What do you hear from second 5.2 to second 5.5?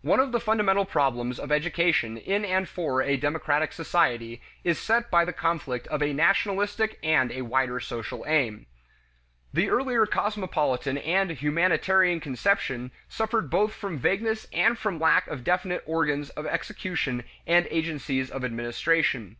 the